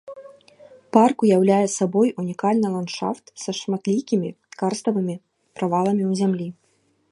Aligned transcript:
Парк 0.95 1.17
уяўляе 1.25 1.59
сабой 1.79 2.09
унікальны 2.23 2.67
ландшафт 2.77 3.25
са 3.43 3.51
шматлікімі 3.59 4.29
карставымі 4.63 5.15
праваламі 5.61 6.03
ў 6.09 6.23
зямлі. 6.23 6.47